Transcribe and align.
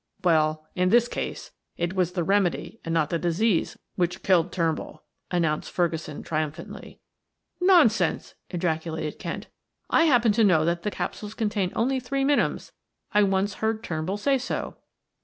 Well, 0.23 0.65
in 0.73 0.89
this 0.89 1.07
case 1.07 1.51
it 1.77 1.93
was 1.93 2.13
the 2.13 2.23
remedy 2.23 2.79
and 2.83 2.91
not 2.91 3.11
the 3.11 3.19
disease 3.19 3.77
which 3.97 4.23
killed 4.23 4.51
Turnbull," 4.51 5.03
announced 5.29 5.69
Ferguson 5.69 6.23
triumphantly. 6.23 6.99
"Nonsense!" 7.59 8.33
ejaculated 8.49 9.19
Kent. 9.19 9.45
"I 9.91 10.05
happen 10.05 10.31
to 10.31 10.43
know 10.43 10.65
that 10.65 10.81
the 10.81 10.89
capsules 10.89 11.35
contain 11.35 11.71
only 11.75 11.99
three 11.99 12.23
minims 12.23 12.71
I 13.13 13.21
once 13.21 13.53
heard 13.61 13.83
Turnbull 13.83 14.17
say 14.17 14.39
so." 14.39 14.75